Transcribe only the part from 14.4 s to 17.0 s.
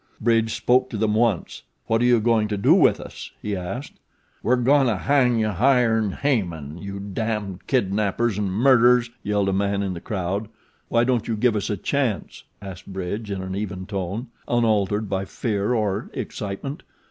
unaltered by fear or excitement.